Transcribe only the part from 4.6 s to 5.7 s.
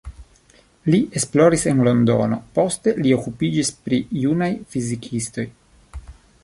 fizikistoj.